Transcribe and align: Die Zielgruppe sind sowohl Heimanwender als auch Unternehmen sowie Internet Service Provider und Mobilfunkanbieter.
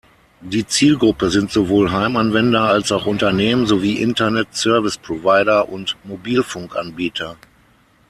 Die 0.39 0.65
Zielgruppe 0.65 1.29
sind 1.29 1.51
sowohl 1.51 1.91
Heimanwender 1.91 2.61
als 2.63 2.91
auch 2.91 3.05
Unternehmen 3.05 3.67
sowie 3.67 3.97
Internet 4.01 4.55
Service 4.55 4.97
Provider 4.97 5.69
und 5.69 5.95
Mobilfunkanbieter. 6.05 7.37